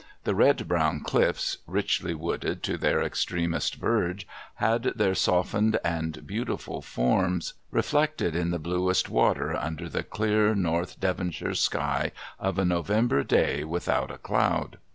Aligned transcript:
The 0.23 0.33
red 0.33 0.67
brown 0.67 1.01
cliffs, 1.01 1.59
richly 1.67 2.15
wooded 2.15 2.63
to 2.63 2.75
their 2.75 3.03
extremest 3.03 3.75
verge, 3.75 4.27
had 4.55 4.93
their 4.95 5.13
softened 5.13 5.77
and 5.85 6.25
beautiful 6.25 6.81
forms 6.81 7.53
reflected 7.69 8.35
in 8.35 8.49
the 8.49 8.57
bluest 8.57 9.11
water, 9.11 9.55
under 9.55 9.87
the 9.87 10.01
clear 10.01 10.55
North 10.55 10.99
Devonshire 10.99 11.53
sky 11.53 12.13
of 12.39 12.57
a 12.57 12.65
November 12.65 13.23
day 13.23 13.63
without 13.63 14.09
a 14.09 14.17
cloud. 14.17 14.79